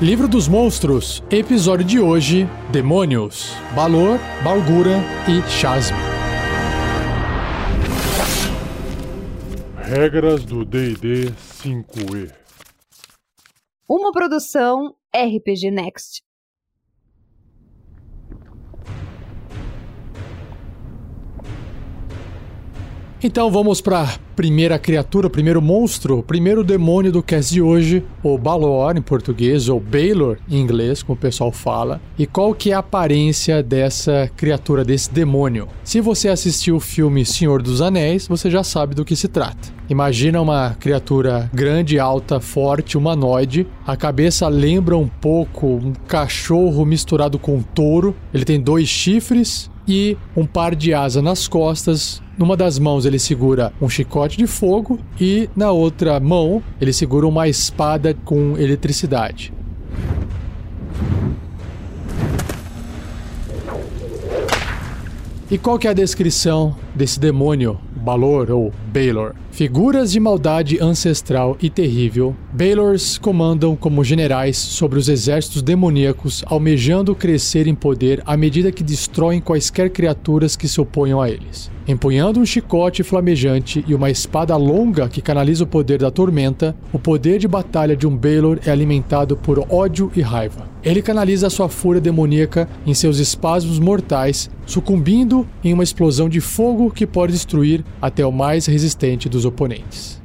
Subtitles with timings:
[0.00, 5.96] Livro dos Monstros, episódio de hoje: Demônios, Balor, Balgura e Shasme.
[9.78, 11.32] Regras do D&D
[11.62, 12.30] 5e.
[13.88, 16.22] Uma produção RPG Next.
[23.26, 28.96] Então vamos para primeira criatura, primeiro monstro, primeiro demônio do cast de hoje, o Balor
[28.96, 32.00] em português, ou Baylor em inglês, como o pessoal fala.
[32.16, 35.66] E qual que é a aparência dessa criatura, desse demônio?
[35.82, 39.74] Se você assistiu o filme Senhor dos Anéis, você já sabe do que se trata.
[39.88, 43.66] Imagina uma criatura grande, alta, forte, humanoide.
[43.84, 48.14] A cabeça lembra um pouco um cachorro misturado com um touro.
[48.32, 52.22] Ele tem dois chifres e um par de asa nas costas.
[52.36, 57.26] Numa das mãos ele segura um chicote de fogo e na outra mão ele segura
[57.26, 59.52] uma espada com eletricidade.
[65.48, 69.34] E qual que é a descrição desse demônio, Balor ou Baylor?
[69.50, 77.16] Figuras de maldade ancestral e terrível, Baylors comandam como generais sobre os exércitos demoníacos, almejando
[77.16, 81.68] crescer em poder à medida que destroem quaisquer criaturas que se oponham a eles.
[81.88, 86.98] Empunhando um chicote flamejante e uma espada longa que canaliza o poder da tormenta, o
[86.98, 90.68] poder de batalha de um Baylor é alimentado por ódio e raiva.
[90.82, 96.90] Ele canaliza sua fúria demoníaca em seus espasmos mortais, sucumbindo em uma explosão de fogo
[96.90, 100.20] que pode destruir até o mais resistente dos oponentes.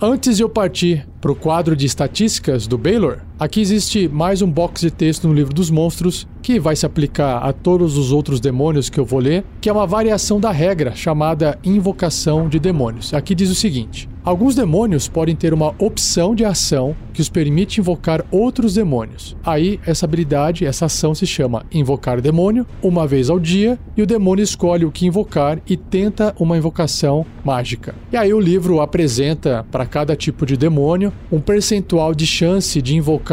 [0.00, 4.50] Antes de eu partir para o quadro de estatísticas do Baylor, aqui existe mais um
[4.50, 8.38] box de texto no livro dos monstros que vai se aplicar a todos os outros
[8.38, 13.14] demônios que eu vou ler, que é uma variação da regra chamada invocação de demônios.
[13.14, 17.80] Aqui diz o seguinte: Alguns demônios podem ter uma opção de ação que os permite
[17.80, 19.36] invocar outros demônios.
[19.44, 24.06] Aí, essa habilidade, essa ação se chama Invocar Demônio, uma vez ao dia, e o
[24.06, 27.94] demônio escolhe o que invocar e tenta uma invocação mágica.
[28.10, 32.96] E aí, o livro apresenta para cada tipo de demônio um percentual de chance de
[32.96, 33.23] invocar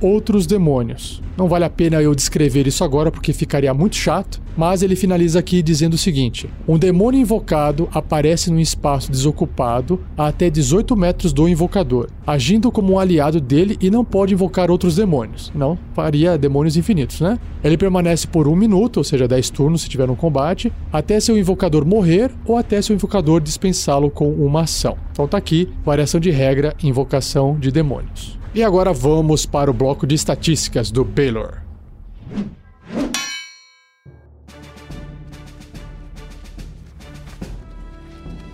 [0.00, 1.22] outros demônios.
[1.38, 5.38] Não vale a pena eu descrever isso agora porque ficaria muito chato, mas ele finaliza
[5.38, 11.32] aqui dizendo o seguinte: um demônio invocado aparece num espaço desocupado a até 18 metros
[11.32, 15.52] do invocador, agindo como um aliado dele e não pode invocar outros demônios.
[15.54, 17.38] Não faria demônios infinitos, né?
[17.62, 21.38] Ele permanece por um minuto, ou seja, 10 turnos se tiver um combate, até seu
[21.38, 24.98] invocador morrer ou até seu invocador dispensá-lo com uma ação.
[25.12, 28.37] Então tá aqui, variação de regra, invocação de demônios.
[28.54, 31.58] E agora vamos para o bloco de estatísticas do Baylor.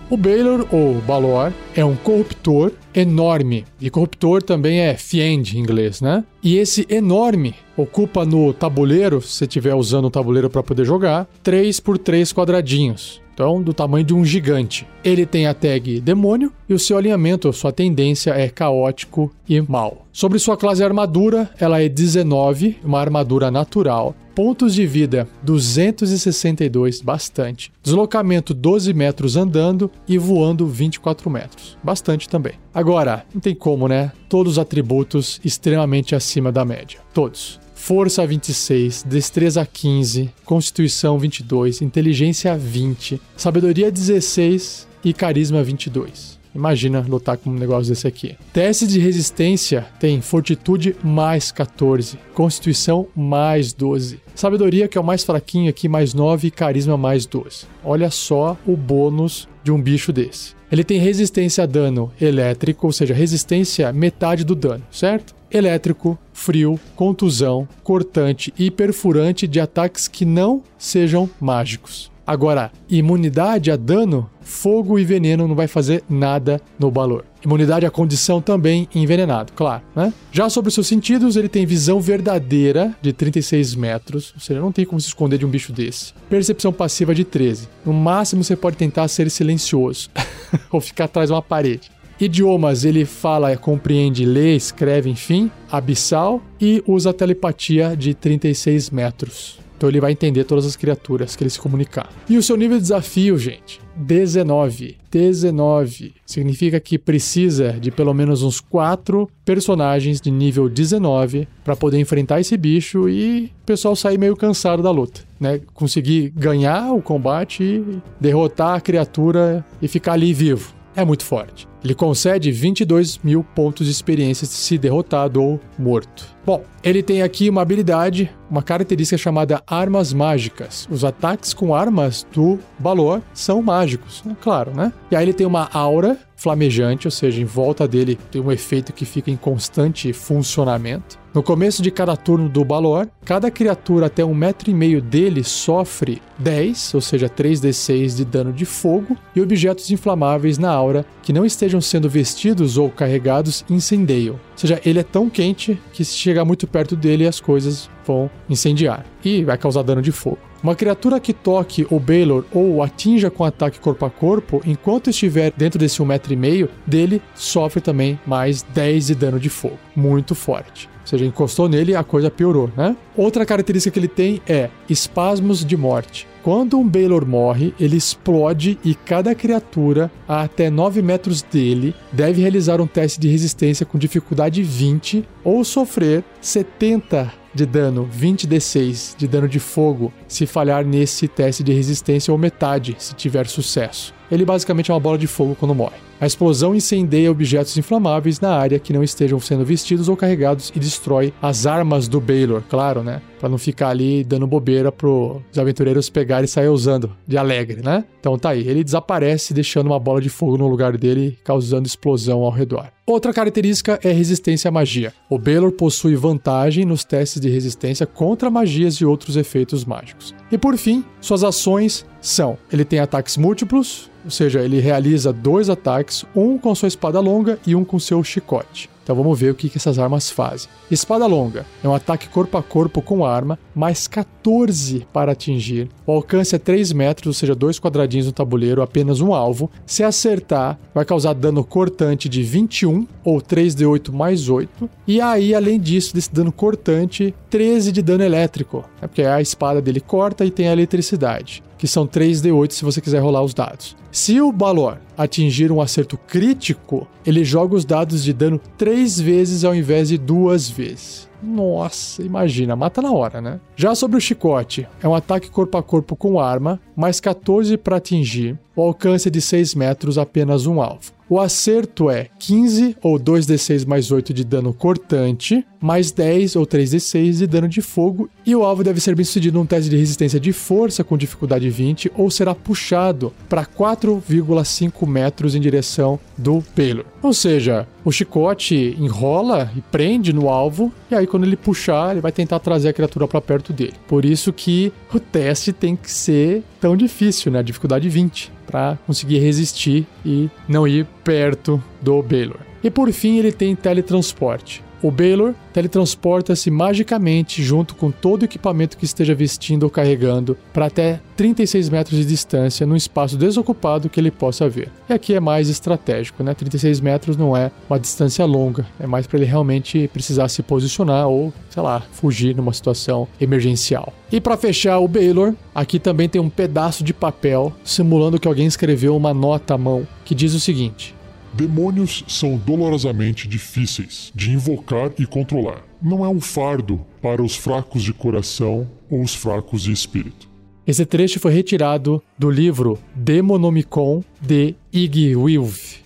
[0.07, 3.65] O Baylor, ou Balor, é um corruptor enorme.
[3.81, 6.23] E corruptor também é fiend em inglês, né?
[6.43, 11.27] E esse enorme ocupa no tabuleiro, se você estiver usando o tabuleiro para poder jogar,
[11.41, 13.24] 3 por 3 quadradinhos.
[13.35, 14.87] Então, do tamanho de um gigante.
[15.03, 20.05] Ele tem a tag demônio e o seu alinhamento, sua tendência é caótico e mal.
[20.13, 24.15] Sobre sua classe armadura, ela é 19, uma armadura natural.
[24.33, 27.73] Pontos de vida 262, bastante.
[27.83, 32.53] Deslocamento 12 metros andando e voando 24 metros, bastante também.
[32.73, 34.13] Agora, não tem como, né?
[34.29, 36.99] Todos os atributos extremamente acima da média.
[37.13, 37.64] Todos.
[37.85, 46.39] Força 26, Destreza 15, Constituição 22, Inteligência 20, Sabedoria 16 e Carisma 22.
[46.55, 48.35] Imagina lutar com um negócio desse aqui.
[48.51, 54.19] Teste de resistência tem Fortitude mais 14, Constituição mais 12.
[54.33, 57.67] Sabedoria, que é o mais fraquinho aqui, mais 9 e Carisma mais 12.
[57.83, 60.54] Olha só o bônus de um bicho desse.
[60.71, 65.35] Ele tem resistência a dano elétrico, ou seja, resistência metade do dano, certo?
[65.51, 72.11] Elétrico, frio, contusão, cortante e perfurante de ataques que não sejam mágicos.
[72.27, 77.23] Agora, imunidade a dano, fogo e veneno não vai fazer nada no valor.
[77.45, 80.11] Imunidade à condição também envenenado, claro, né?
[80.31, 84.71] Já sobre os seus sentidos, ele tem visão verdadeira de 36 metros, ou seja, não
[84.71, 86.11] tem como se esconder de um bicho desse.
[86.27, 87.69] Percepção passiva de 13.
[87.85, 90.09] No máximo você pode tentar ser silencioso
[90.71, 91.91] ou ficar atrás de uma parede.
[92.19, 99.64] Idiomas, ele fala, compreende, lê, escreve, enfim, abissal e usa telepatia de 36 metros.
[99.77, 102.09] Então ele vai entender todas as criaturas que ele se comunicar.
[102.29, 104.97] E o seu nível de desafio, gente, 19.
[105.11, 111.99] 19 significa que precisa de pelo menos uns 4 personagens de nível 19 para poder
[111.99, 115.61] enfrentar esse bicho e o pessoal sair meio cansado da luta, né?
[115.73, 117.83] Conseguir ganhar o combate,
[118.19, 120.73] derrotar a criatura e ficar ali vivo.
[120.95, 121.67] É muito forte.
[121.85, 126.35] Ele concede 22 mil pontos de experiência se derrotado ou morto.
[126.43, 130.87] Bom, ele tem aqui uma habilidade, uma característica chamada armas mágicas.
[130.89, 134.91] Os ataques com armas do Balor são mágicos, é claro, né?
[135.11, 138.93] E aí ele tem uma aura flamejante, ou seja, em volta dele tem um efeito
[138.93, 141.17] que fica em constante funcionamento.
[141.33, 145.43] No começo de cada turno do Balor, cada criatura até um metro e meio dele
[145.43, 151.33] sofre 10, ou seja, 3d6 de dano de fogo, e objetos inflamáveis na aura que
[151.33, 154.35] não estejam sendo vestidos ou carregados incendeiam.
[154.35, 158.29] Ou seja, ele é tão quente que se chegar muito perto dele as coisas vão
[158.49, 160.39] incendiar e vai causar dano de fogo.
[160.61, 165.53] Uma criatura que toque o Baylor ou atinja com ataque corpo a corpo, enquanto estiver
[165.55, 169.77] dentro desse 1,5 metro e meio dele, sofre também mais 10 de dano de fogo.
[169.95, 170.89] Muito forte.
[171.01, 172.95] Ou seja, encostou nele, a coisa piorou, né?
[173.15, 176.27] Outra característica que ele tem é espasmos de morte.
[176.45, 182.39] Quando um Baylor morre, ele explode e cada criatura a até 9 metros dele deve
[182.39, 189.27] realizar um teste de resistência com dificuldade 20 ou sofrer 70 de dano, 20d6 de
[189.27, 194.13] dano de fogo se falhar nesse teste de resistência ou metade se tiver sucesso.
[194.31, 196.05] Ele basicamente é uma bola de fogo quando morre.
[196.19, 200.79] A explosão incendeia objetos inflamáveis na área que não estejam sendo vestidos ou carregados e
[200.79, 203.21] destrói as armas do Baylor, claro, né?
[203.37, 208.05] Pra não ficar ali dando bobeira pros aventureiros pegarem e sair usando de alegre, né?
[208.19, 212.41] Então tá aí, ele desaparece deixando uma bola de fogo no lugar dele, causando explosão
[212.43, 212.87] ao redor.
[213.05, 215.13] Outra característica é resistência à magia.
[215.29, 220.33] O Baylor possui vantagem nos testes de resistência contra magias e outros efeitos mágicos.
[220.51, 225.69] E por fim, suas ações são: ele tem ataques múltiplos, ou seja, ele realiza dois
[225.69, 228.89] ataques, um com sua espada longa e um com seu chicote.
[229.05, 230.67] Então vamos ver o que, que essas armas fazem.
[230.89, 235.87] Espada longa é um ataque corpo a corpo com arma, mais 14 para atingir.
[236.07, 239.69] O alcance é 3 metros, ou seja, dois quadradinhos no tabuleiro, apenas um alvo.
[239.85, 244.89] Se acertar, vai causar dano cortante de 21 ou 3d8 mais 8.
[245.07, 248.83] E aí, além disso, desse dano cortante, 13 de dano elétrico.
[248.99, 253.01] É porque a espada dele corta e tem a eletricidade que são 3d8 se você
[253.01, 253.95] quiser rolar os dados.
[254.15, 259.65] Se o Balor atingir um acerto crítico, ele joga os dados de dano três vezes
[259.65, 261.27] ao invés de duas vezes.
[261.41, 263.59] Nossa, imagina, mata na hora, né?
[263.75, 267.97] Já sobre o chicote, é um ataque corpo a corpo com arma, mais 14 para
[267.97, 271.15] atingir, o alcance é de 6 metros, apenas um alvo.
[271.27, 277.37] O acerto é 15 ou 2d6 mais 8 de dano cortante, mais 10 ou 3d6
[277.37, 280.39] de dano de fogo, e o alvo deve ser bem sucedido num teste de resistência
[280.39, 287.05] de força com dificuldade 20 ou será puxado para 4,5 metros em direção do Baylor.
[287.23, 292.21] Ou seja, o chicote enrola e prende no alvo, e aí quando ele puxar, ele
[292.21, 293.95] vai tentar trazer a criatura para perto dele.
[294.07, 297.63] Por isso que o teste tem que ser tão difícil, né?
[297.63, 302.59] Dificuldade 20 para conseguir resistir e não ir perto do Baylor.
[302.83, 304.83] E por fim, ele tem teletransporte.
[305.05, 310.87] O Baylor teletransporta-se magicamente junto com todo o equipamento que esteja vestindo ou carregando para
[310.87, 314.89] até 36 metros de distância num espaço desocupado que ele possa ver.
[315.07, 316.55] E aqui é mais estratégico, né?
[316.55, 321.27] 36 metros não é uma distância longa, é mais para ele realmente precisar se posicionar
[321.27, 324.11] ou, sei lá, fugir numa situação emergencial.
[324.31, 328.65] E para fechar o Baylor, aqui também tem um pedaço de papel simulando que alguém
[328.65, 331.13] escreveu uma nota à mão que diz o seguinte:
[331.55, 335.85] Demônios são dolorosamente difíceis de invocar e controlar.
[336.01, 340.49] Não é um fardo para os fracos de coração ou os fracos de espírito.
[340.85, 346.01] Esse trecho foi retirado do livro Demonomicon de Ig Wilf.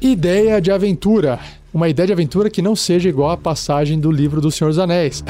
[0.00, 1.40] Ideia de aventura.
[1.78, 4.80] Uma ideia de aventura que não seja igual à passagem do livro do Senhor dos
[4.80, 5.22] Anéis.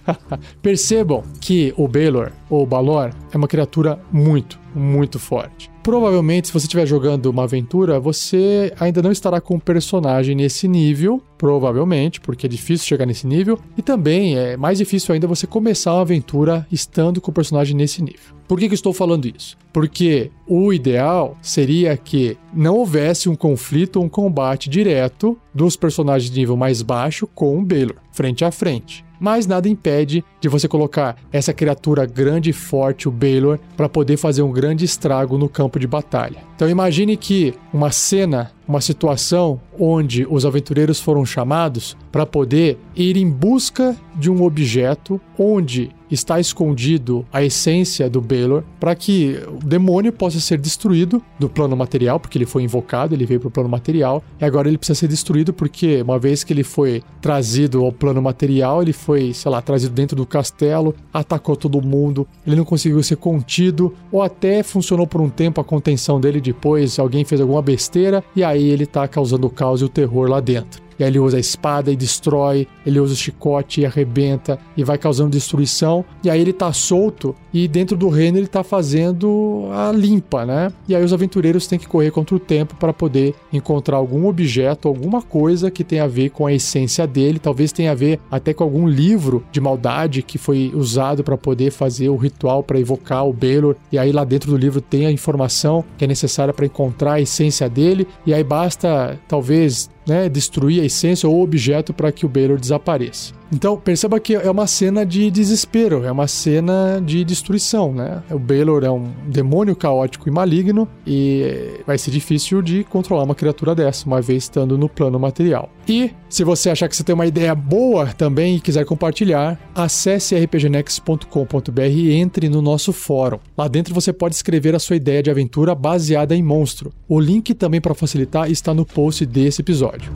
[0.60, 5.70] Percebam que o Baelor, ou Balor, é uma criatura muito, muito forte.
[5.82, 10.66] Provavelmente, se você estiver jogando uma aventura, você ainda não estará com um personagem nesse
[10.66, 15.46] nível, provavelmente, porque é difícil chegar nesse nível, e também é mais difícil ainda você
[15.46, 18.34] começar uma aventura estando com o personagem nesse nível.
[18.48, 19.56] Por que, que estou falando isso?
[19.72, 26.30] Porque o ideal seria que não houvesse um conflito ou um combate direto dos personagens
[26.30, 30.68] de nível mais baixo com o Baylor, frente a frente mas nada impede de você
[30.68, 35.48] colocar essa criatura grande e forte, o Baylor, para poder fazer um grande estrago no
[35.48, 36.38] campo de batalha.
[36.54, 43.16] Então imagine que uma cena, uma situação onde os aventureiros foram chamados para poder ir
[43.16, 49.64] em busca de um objeto onde está escondido a essência do Baylor para que o
[49.64, 53.50] demônio possa ser destruído do plano material, porque ele foi invocado, ele veio para o
[53.50, 57.84] plano material, e agora ele precisa ser destruído porque uma vez que ele foi trazido
[57.84, 62.56] ao plano material, ele foi, sei lá, trazido dentro do castelo, atacou todo mundo, ele
[62.56, 67.24] não conseguiu ser contido, ou até funcionou por um tempo a contenção dele, depois alguém
[67.24, 70.85] fez alguma besteira e aí ele tá causando o caos e o terror lá dentro.
[70.98, 74.84] E aí ele usa a espada e destrói, ele usa o chicote e arrebenta e
[74.84, 76.04] vai causando destruição.
[76.22, 80.72] E aí ele tá solto e dentro do reino ele tá fazendo a limpa, né?
[80.88, 84.88] E aí os aventureiros têm que correr contra o tempo para poder encontrar algum objeto,
[84.88, 88.52] alguma coisa que tenha a ver com a essência dele, talvez tenha a ver até
[88.52, 93.26] com algum livro de maldade que foi usado para poder fazer o ritual para evocar
[93.26, 93.76] o Baylor.
[93.90, 97.20] E aí lá dentro do livro tem a informação que é necessária para encontrar a
[97.20, 98.06] essência dele.
[98.24, 103.35] E aí basta talvez né, destruir a essência ou objeto para que o Baylor desapareça.
[103.52, 108.22] Então, perceba que é uma cena de desespero, é uma cena de destruição, né?
[108.30, 113.34] O Baylor é um demônio caótico e maligno e vai ser difícil de controlar uma
[113.34, 115.70] criatura dessa, uma vez estando no plano material.
[115.88, 120.34] E se você achar que você tem uma ideia boa também e quiser compartilhar, acesse
[120.34, 123.38] rpgnext.com.br e entre no nosso fórum.
[123.56, 126.92] Lá dentro você pode escrever a sua ideia de aventura baseada em monstro.
[127.08, 130.12] O link também para facilitar está no post desse episódio.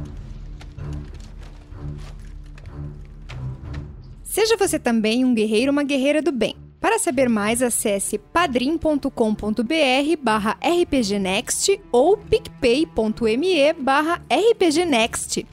[4.41, 6.57] Seja você também um guerreiro ou uma guerreira do bem.
[6.81, 9.11] Para saber mais, acesse padrim.com.br
[10.23, 15.45] barra rpgnext ou picpay.me barra rpgnext.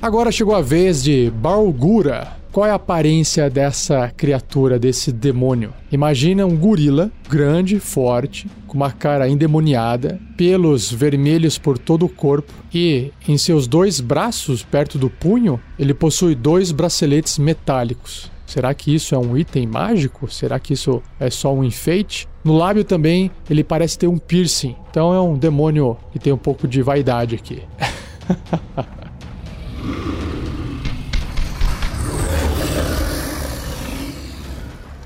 [0.00, 2.39] Agora chegou a vez de Balgura.
[2.52, 5.72] Qual é a aparência dessa criatura, desse demônio?
[5.92, 12.52] Imagina um gorila grande, forte, com uma cara endemoniada, pelos vermelhos por todo o corpo
[12.74, 18.32] e em seus dois braços, perto do punho, ele possui dois braceletes metálicos.
[18.44, 20.28] Será que isso é um item mágico?
[20.28, 22.28] Será que isso é só um enfeite?
[22.42, 24.74] No lábio também ele parece ter um piercing.
[24.90, 27.62] Então é um demônio que tem um pouco de vaidade aqui.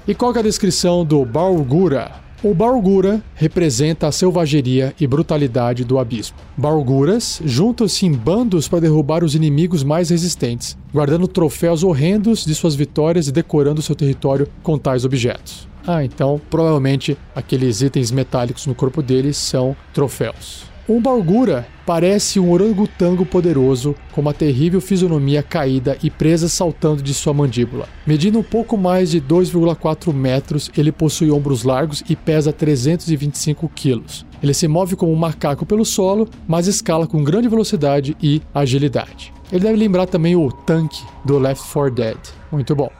[0.07, 2.13] E qual é a descrição do Bargura?
[2.43, 6.37] O Bargura representa a selvageria e brutalidade do abismo.
[6.55, 12.75] Barguras juntam-se em bandos para derrubar os inimigos mais resistentes, guardando troféus horrendos de suas
[12.75, 15.67] vitórias e decorando seu território com tais objetos.
[15.87, 20.74] Ah, então provavelmente aqueles itens metálicos no corpo deles são troféus.
[20.87, 27.15] Um Bargura parece um orangotango poderoso, com uma terrível fisionomia caída e presa saltando de
[27.15, 27.89] sua mandíbula.
[28.07, 34.27] Medindo um pouco mais de 2,4 metros, ele possui ombros largos e pesa 325 quilos.
[34.43, 39.33] Ele se move como um macaco pelo solo, mas escala com grande velocidade e agilidade.
[39.51, 42.19] Ele deve lembrar também o tanque do Left 4 Dead.
[42.53, 42.91] Muito bom.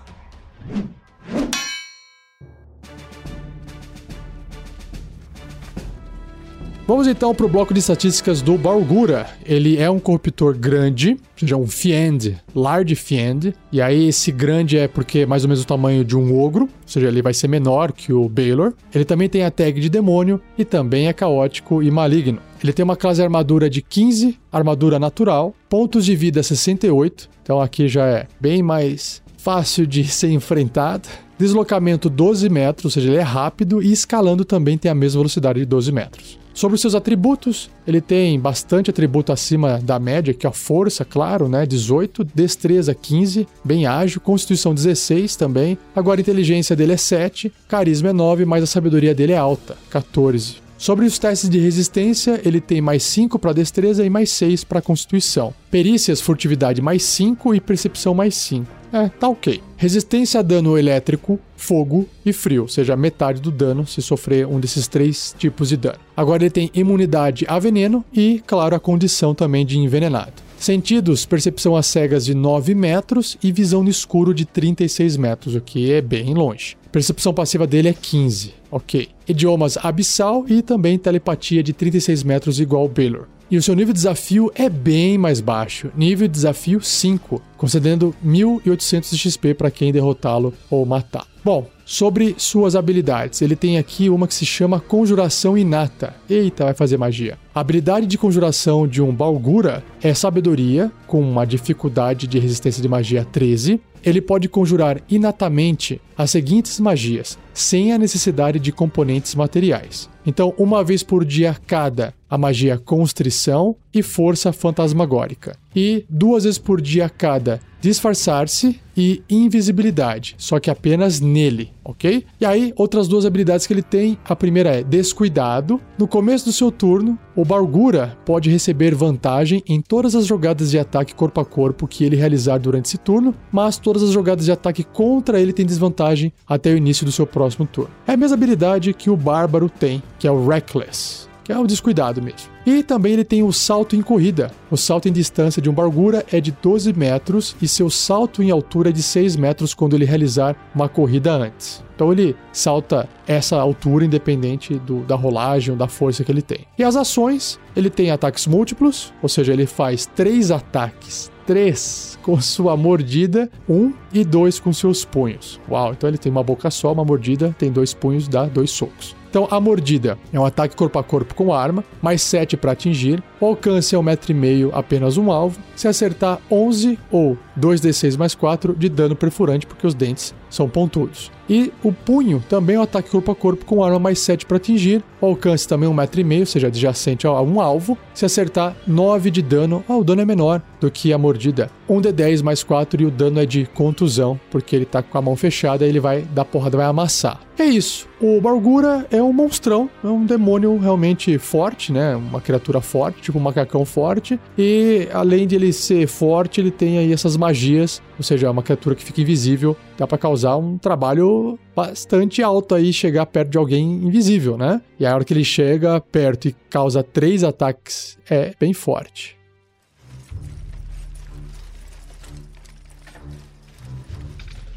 [6.87, 9.27] Vamos então para o bloco de estatísticas do Bargura.
[9.47, 13.55] Ele é um corruptor grande, ou seja, um Fiend, Large Fiend.
[13.73, 16.65] E aí esse grande é porque é mais ou menos o tamanho de um ogro,
[16.65, 18.75] ou seja, ele vai ser menor que o Baylor.
[18.95, 22.39] Ele também tem a tag de demônio e também é caótico e maligno.
[22.63, 27.31] Ele tem uma classe armadura de 15, armadura natural, pontos de vida 68.
[27.43, 31.09] Então aqui já é bem mais fácil de ser enfrentado.
[31.39, 35.61] Deslocamento 12 metros, ou seja, ele é rápido e escalando também tem a mesma velocidade
[35.61, 36.39] de 12 metros.
[36.55, 41.05] Sobre os seus atributos, ele tem bastante atributo acima da média, que é a força,
[41.05, 41.67] claro, né?
[41.67, 45.77] 18, destreza 15, bem ágil, constituição 16 também.
[45.97, 49.77] Agora a inteligência dele é 7, carisma é 9, mas a sabedoria dele é alta,
[49.91, 50.64] 14.
[50.85, 54.83] Sobre os testes de resistência, ele tem mais 5 para destreza e mais 6 para
[54.83, 55.55] constituição.
[55.71, 58.67] Perícias, furtividade mais 5 e percepção mais 5.
[58.93, 59.63] É, tá ok.
[59.79, 64.61] Resistência a dano elétrico, fogo e frio, ou seja, metade do dano se sofrer um
[64.61, 65.99] desses três tipos de dano.
[66.15, 70.44] Agora ele tem imunidade a veneno e, claro, a condição também de envenenado.
[70.65, 75.61] Sentidos, percepção às cegas de 9 metros e visão no escuro de 36 metros, o
[75.61, 76.75] que é bem longe.
[76.91, 79.11] Percepção passiva dele é 15, ok.
[79.29, 83.27] Idiomas abissal e também telepatia de 36 metros igual Baylor.
[83.51, 88.17] E o seu nível de desafio é bem mais baixo, nível de desafio 5, concedendo
[88.23, 91.34] 1800 XP para quem derrotá-lo ou matá-lo.
[91.45, 96.15] Bom, sobre suas habilidades, ele tem aqui uma que se chama Conjuração Inata.
[96.29, 97.39] Eita, vai fazer magia.
[97.55, 102.89] A habilidade de conjuração de um Balgura é sabedoria, com uma dificuldade de resistência de
[102.89, 103.79] magia 13.
[104.05, 110.09] Ele pode conjurar inatamente as seguintes magias, sem a necessidade de componentes materiais.
[110.27, 115.57] Então, uma vez por dia cada, a magia Constrição e Força Fantasmagórica.
[115.75, 122.25] E duas vezes por dia cada, disfarçar-se e invisibilidade, só que apenas nele, ok?
[122.41, 125.81] E aí, outras duas habilidades que ele tem: a primeira é descuidado.
[125.99, 130.79] No começo do seu turno, o Bargura pode receber vantagem em todas as jogadas de
[130.79, 134.53] ataque corpo a corpo que ele realizar durante esse turno, mas todas as jogadas de
[134.53, 137.91] ataque contra ele têm desvantagem até o início do seu próximo turno.
[138.07, 141.67] É a mesma habilidade que o Bárbaro tem, que é o Reckless que é o
[141.67, 142.51] descuidado mesmo.
[142.67, 144.51] E também ele tem o salto em corrida.
[144.71, 148.51] O salto em distância de um Bargura é de 12 metros e seu salto em
[148.51, 151.85] altura é de 6 metros quando ele realizar uma corrida antes.
[151.95, 156.67] Então ele salta essa altura independente do, da rolagem ou da força que ele tem.
[156.77, 162.41] E as ações, ele tem ataques múltiplos, ou seja, ele faz três ataques, três com
[162.41, 165.61] sua mordida, um e dois com seus punhos.
[165.69, 169.15] Uau, então ele tem uma boca só, uma mordida, tem dois punhos, dá dois socos.
[169.35, 173.21] Então, a mordida é um ataque corpo a corpo com arma, mais 7 para atingir.
[173.41, 175.59] O alcance é um metro e meio, apenas um alvo.
[175.75, 181.33] Se acertar 11 ou 2d6 mais 4 de dano perfurante, porque os dentes são pontudos.
[181.49, 184.57] E o punho também é um ataque corpo a corpo com arma mais 7 para
[184.57, 185.03] atingir.
[185.21, 187.99] O alcance também é um metro e meio, ou seja, adjacente a um alvo.
[188.15, 191.71] Se acertar 9 de dano, ah, o dano é menor do que a mordida.
[191.91, 195.35] 1d10 mais 4 e o dano é de contusão, porque ele tá com a mão
[195.35, 197.41] fechada e ele vai dar porrada, vai amassar.
[197.59, 198.09] É isso.
[198.27, 202.17] O Bargura é um monstrão, é um demônio realmente forte, né?
[202.17, 204.41] Uma criatura forte, tipo um macacão forte.
[204.57, 208.63] E além de ele ser forte, ele tem aí essas magias, ou seja, é uma
[208.63, 209.77] criatura que fica invisível.
[209.99, 214.81] Dá para causar um trabalho bastante alto aí, chegar perto de alguém invisível, né?
[214.99, 219.37] E a hora que ele chega perto e causa três ataques, é bem forte.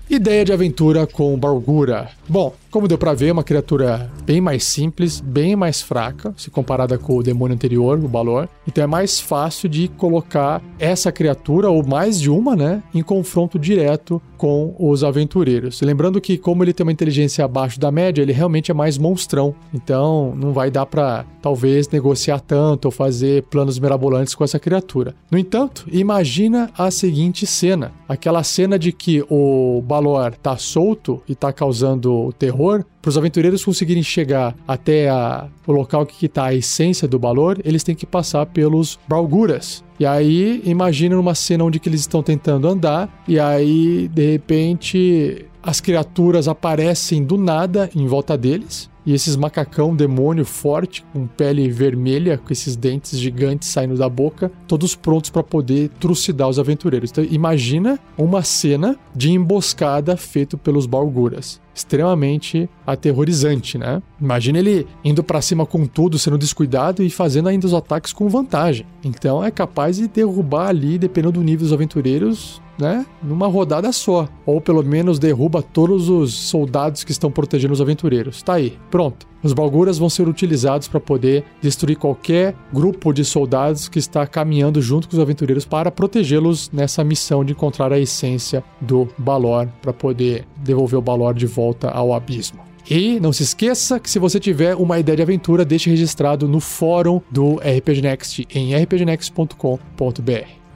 [0.09, 2.09] Ideia de aventura com Bargura.
[2.29, 6.49] Bom, como deu para ver, é uma criatura bem mais simples, bem mais fraca, se
[6.49, 8.47] comparada com o demônio anterior, o Balor.
[8.67, 13.57] Então é mais fácil de colocar essa criatura, ou mais de uma, né, em confronto
[13.57, 15.81] direto com os aventureiros.
[15.81, 19.55] Lembrando que, como ele tem uma inteligência abaixo da média, ele realmente é mais monstrão.
[19.73, 25.15] Então não vai dar para talvez negociar tanto ou fazer planos mirabolantes com essa criatura.
[25.31, 29.96] No entanto, imagina a seguinte cena: aquela cena de que o Balor
[30.41, 36.05] tá solto e tá causando terror, para os aventureiros conseguirem chegar até a, o local
[36.05, 39.83] que está a essência do Balor, eles têm que passar pelos Balguras.
[39.99, 45.81] E aí, imagina numa cena onde eles estão tentando andar, e aí, de repente, as
[45.81, 52.37] criaturas aparecem do nada em volta deles e esses macacão demônio forte, com pele vermelha,
[52.37, 57.09] com esses dentes gigantes saindo da boca, todos prontos para poder trucidar os aventureiros.
[57.09, 64.01] Então, imagina uma cena de emboscada feito pelos Balguras extremamente aterrorizante, né?
[64.19, 68.27] Imagina ele indo para cima com tudo, sendo descuidado e fazendo ainda os ataques com
[68.27, 68.85] vantagem.
[69.03, 74.27] Então é capaz de derrubar ali, dependendo do nível dos aventureiros, né, numa rodada só,
[74.45, 78.41] ou pelo menos derruba todos os soldados que estão protegendo os aventureiros.
[78.43, 79.25] Tá aí, pronto.
[79.43, 84.81] Os Balguras vão ser utilizados para poder destruir qualquer grupo de soldados que está caminhando
[84.81, 89.93] junto com os aventureiros para protegê-los nessa missão de encontrar a essência do Balor para
[89.93, 92.59] poder devolver o Balor de volta ao abismo.
[92.89, 96.61] E não se esqueça que se você tiver uma ideia de aventura, deixe registrado no
[96.61, 100.67] fórum do RPG Next em rpgnext.com.br.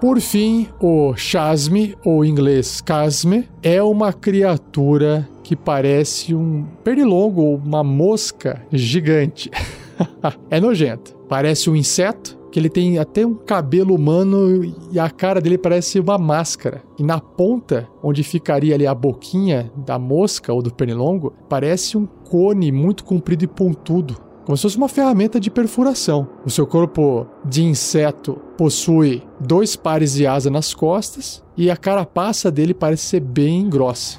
[0.00, 7.42] Por fim, o Chasme, ou em inglês Casme, é uma criatura que parece um pernilongo
[7.42, 9.50] ou uma mosca gigante.
[10.48, 11.17] é nojento.
[11.28, 16.00] Parece um inseto, que ele tem até um cabelo humano e a cara dele parece
[16.00, 16.82] uma máscara.
[16.98, 22.06] E na ponta, onde ficaria ali a boquinha da mosca ou do pernilongo, parece um
[22.06, 26.26] cone muito comprido e pontudo como se fosse uma ferramenta de perfuração.
[26.42, 32.50] O seu corpo de inseto possui dois pares de asa nas costas e a carapaça
[32.50, 34.18] dele parece ser bem grossa.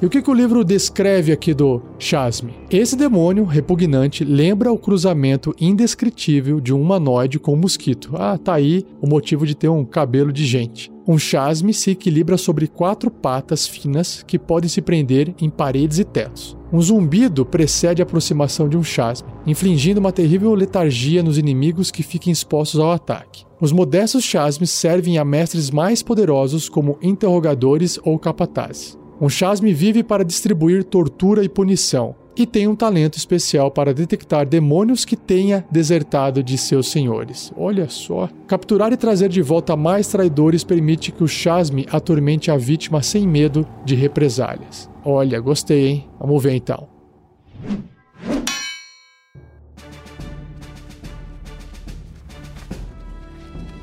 [0.00, 2.52] E o que, que o livro descreve aqui do Chasme?
[2.70, 8.10] Esse demônio repugnante lembra o cruzamento indescritível de um humanoide com um mosquito.
[8.14, 10.92] Ah, tá aí o motivo de ter um cabelo de gente.
[11.08, 16.04] Um chasme se equilibra sobre quatro patas finas que podem se prender em paredes e
[16.04, 16.58] tetos.
[16.70, 22.02] Um zumbido precede a aproximação de um chasme, infligindo uma terrível letargia nos inimigos que
[22.02, 23.46] fiquem expostos ao ataque.
[23.58, 28.98] Os modestos chasmes servem a mestres mais poderosos como interrogadores ou capatazes.
[29.20, 34.46] Um chasme vive para distribuir tortura e punição, e tem um talento especial para detectar
[34.46, 37.50] demônios que tenha desertado de seus senhores.
[37.56, 38.28] Olha só.
[38.46, 43.26] Capturar e trazer de volta mais traidores permite que o chasme atormente a vítima sem
[43.26, 44.90] medo de represálias.
[45.02, 46.08] Olha, gostei, hein?
[46.20, 46.86] Vamos ver então.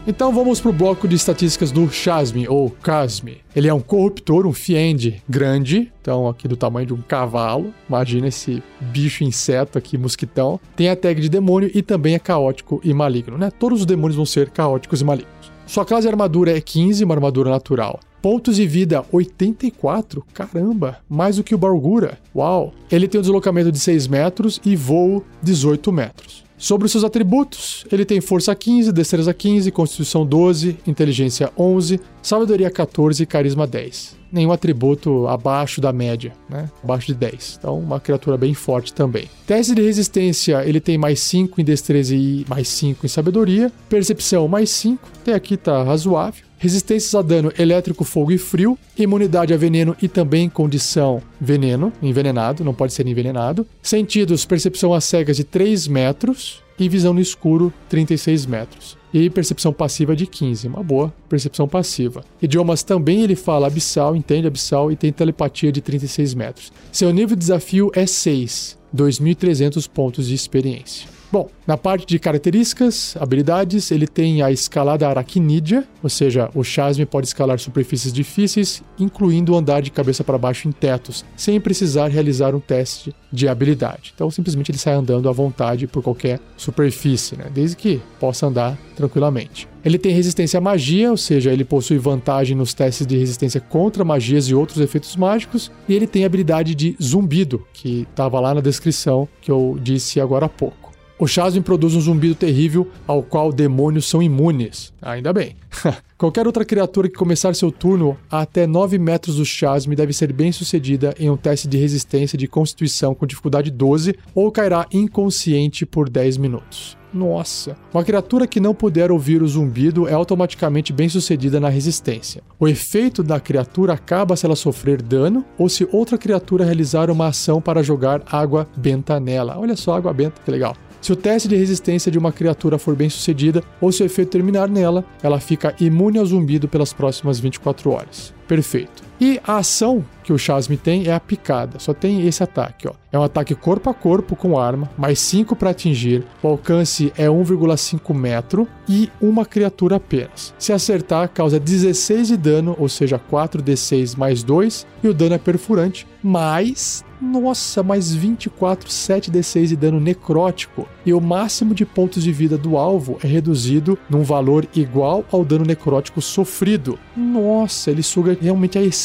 [0.06, 3.38] Então vamos para o bloco de estatísticas do Chasme, ou Casme.
[3.56, 7.74] Ele é um corruptor, um fiend grande, então aqui do tamanho de um cavalo.
[7.88, 10.60] Imagina esse bicho inseto aqui, mosquitão.
[10.76, 13.50] Tem a tag de demônio e também é caótico e maligno, né?
[13.50, 15.54] Todos os demônios vão ser caóticos e malignos.
[15.66, 18.02] Sua classe de armadura é 15, uma armadura natural.
[18.22, 22.20] Pontos de vida 84, caramba, mais do que o Bargura.
[22.36, 22.74] Uau!
[22.92, 26.44] Ele tem um deslocamento de 6 metros e voo 18 metros.
[26.64, 32.72] Sobre os seus atributos, ele tem força 15, destreza 15, constituição 12, inteligência 11, sabedoria
[32.72, 34.16] 14 e carisma 10.
[34.32, 36.72] Nenhum atributo abaixo da média, né?
[36.82, 37.58] Abaixo de 10.
[37.60, 39.30] Então, uma criatura bem forte também.
[39.46, 43.70] Teste de resistência, ele tem mais 5 em destreza e mais 5 em sabedoria.
[43.90, 45.06] Percepção, mais 5.
[45.22, 50.08] Até aqui tá razoável resistências a dano elétrico, fogo e frio, imunidade a veneno e
[50.08, 53.68] também condição veneno, envenenado, não pode ser envenenado.
[53.82, 58.98] Sentidos, percepção a cegas de 3 metros e visão no escuro 36 metros.
[59.14, 62.24] E percepção passiva de 15, uma boa percepção passiva.
[62.42, 66.72] Idiomas também ele fala abissal, entende abissal e tem telepatia de 36 metros.
[66.94, 71.10] Seu nível de desafio é 6, 2.300 pontos de experiência.
[71.34, 77.08] Bom, na parte de características, habilidades, ele tem a escalada aracnídea, ou seja, o Chasme
[77.08, 82.54] pode escalar superfícies difíceis, incluindo andar de cabeça para baixo em tetos, sem precisar realizar
[82.54, 84.14] um teste de habilidade.
[84.14, 87.46] Então, simplesmente ele sai andando à vontade por qualquer superfície, né?
[87.52, 89.68] desde que possa andar tranquilamente.
[89.84, 94.06] Ele tem resistência à magia, ou seja, ele possui vantagem nos testes de resistência contra
[94.06, 98.54] magias e outros efeitos mágicos, e ele tem a habilidade de zumbido, que estava lá
[98.54, 100.93] na descrição que eu disse agora há pouco.
[101.18, 104.92] O Chasm produz um zumbido terrível ao qual demônios são imunes.
[105.02, 105.56] Ainda bem.
[106.18, 110.34] Qualquer outra criatura que começar seu turno a até 9 metros do Chasm deve ser
[110.34, 115.86] bem sucedida em um teste de resistência de constituição com dificuldade 12 ou cairá inconsciente
[115.86, 116.98] por 10 minutos.
[117.14, 117.78] Nossa!
[117.94, 122.42] Uma criatura que não puder ouvir o zumbido é automaticamente bem sucedida na resistência.
[122.60, 127.28] O efeito da criatura acaba se ela sofrer dano ou se outra criatura realizar uma
[127.28, 129.60] ação para jogar água benta nela.
[129.60, 130.76] Olha só, água benta, que legal.
[131.04, 134.30] Se o teste de resistência de uma criatura for bem sucedido ou se o efeito
[134.30, 138.34] terminar nela, ela fica imune ao zumbido pelas próximas 24 horas.
[138.48, 139.04] Perfeito.
[139.20, 141.80] E a ação que o Chasme tem é a picada.
[141.80, 142.94] Só tem esse ataque, ó.
[143.12, 146.26] É um ataque corpo a corpo com arma, mais 5 para atingir.
[146.42, 150.54] O alcance é 1,5 metro e uma criatura apenas.
[150.58, 155.38] Se acertar, causa 16 de dano, ou seja, 4d6 mais 2, e o dano é
[155.38, 160.88] perfurante, mais nossa, mais 24 7d6 de dano necrótico.
[161.06, 165.46] E o máximo de pontos de vida do alvo é reduzido num valor igual ao
[165.46, 167.00] dano necrótico sofrido.
[167.16, 169.03] Nossa, ele suga realmente a essência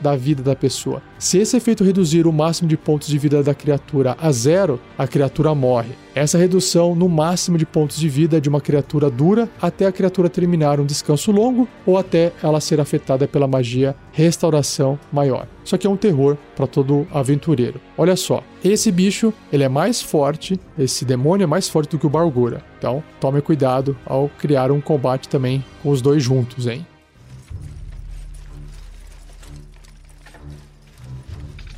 [0.00, 1.02] da vida da pessoa.
[1.18, 5.06] Se esse efeito reduzir o máximo de pontos de vida da criatura a zero, a
[5.06, 5.90] criatura morre.
[6.14, 10.30] Essa redução no máximo de pontos de vida de uma criatura dura até a criatura
[10.30, 15.46] terminar um descanso longo ou até ela ser afetada pela magia restauração maior.
[15.62, 17.80] Isso aqui é um terror para todo aventureiro.
[17.98, 22.06] Olha só, esse bicho ele é mais forte, esse demônio é mais forte do que
[22.06, 22.62] o Bargura.
[22.78, 26.86] Então tome cuidado ao criar um combate também com os dois juntos, hein?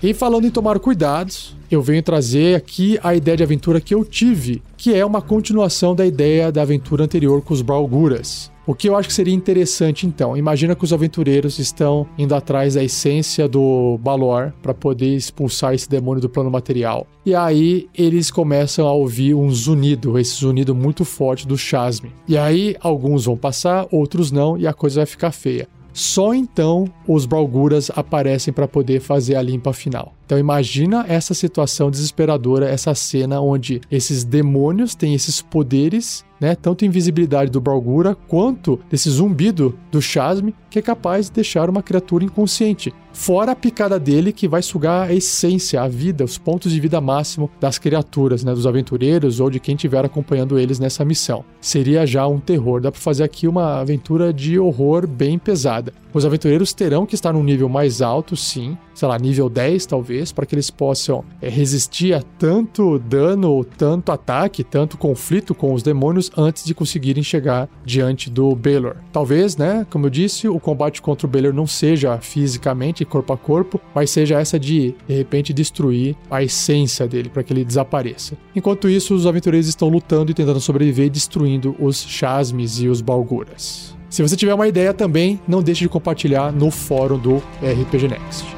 [0.00, 4.04] E falando em tomar cuidados, eu venho trazer aqui a ideia de aventura que eu
[4.04, 8.48] tive, que é uma continuação da ideia da aventura anterior com os Balguras.
[8.64, 12.74] O que eu acho que seria interessante então, imagina que os aventureiros estão indo atrás
[12.74, 17.04] da essência do Balor para poder expulsar esse demônio do plano material.
[17.26, 22.12] E aí eles começam a ouvir um zunido, esse zunido muito forte do Chasme.
[22.28, 25.66] E aí alguns vão passar, outros não, e a coisa vai ficar feia.
[25.98, 30.14] Só então os Balguras aparecem para poder fazer a limpa final.
[30.28, 36.54] Então imagina essa situação desesperadora, essa cena onde esses demônios têm esses poderes né?
[36.54, 41.82] Tanto invisibilidade do Balgura quanto desse zumbido do Chasme que é capaz de deixar uma
[41.82, 42.92] criatura inconsciente.
[43.12, 47.00] Fora a picada dele que vai sugar a essência, a vida, os pontos de vida
[47.00, 48.52] máximo das criaturas, né?
[48.52, 51.44] Dos aventureiros ou de quem estiver acompanhando eles nessa missão.
[51.60, 52.80] Seria já um terror.
[52.80, 55.92] Dá para fazer aqui uma aventura de horror bem pesada.
[56.12, 60.32] Os aventureiros terão que estar num nível mais alto, sim, sei lá, nível 10 talvez,
[60.32, 65.84] para que eles possam é, resistir a tanto dano, tanto ataque, tanto conflito com os
[65.84, 68.96] demônios antes de conseguirem chegar diante do Baylor.
[69.12, 73.36] Talvez, né, como eu disse, o combate contra o Baylor não seja fisicamente, corpo a
[73.36, 78.36] corpo, mas seja essa de, de repente, destruir a essência dele, para que ele desapareça.
[78.56, 83.96] Enquanto isso, os aventureiros estão lutando e tentando sobreviver destruindo os Chasmes e os Balguras.
[84.10, 88.57] Se você tiver uma ideia também, não deixe de compartilhar no fórum do RPG Next.